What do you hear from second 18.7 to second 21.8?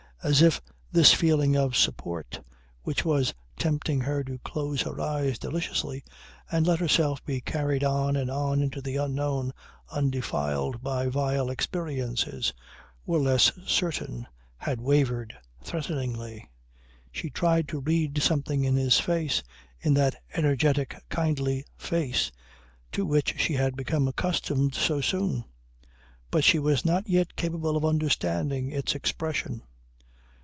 his face, in that energetic kindly